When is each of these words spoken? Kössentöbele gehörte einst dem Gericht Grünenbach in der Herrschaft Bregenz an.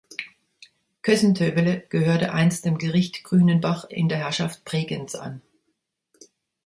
Kössentöbele 1.03 1.85
gehörte 1.89 2.33
einst 2.33 2.65
dem 2.65 2.79
Gericht 2.79 3.23
Grünenbach 3.23 3.83
in 3.83 4.09
der 4.09 4.17
Herrschaft 4.17 4.65
Bregenz 4.65 5.13
an. 5.13 5.43